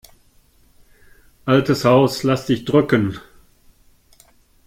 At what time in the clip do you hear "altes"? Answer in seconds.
1.45-1.85